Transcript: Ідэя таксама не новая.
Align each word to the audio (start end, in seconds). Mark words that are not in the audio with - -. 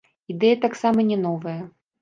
Ідэя 0.33 0.55
таксама 0.63 1.05
не 1.13 1.17
новая. 1.27 1.59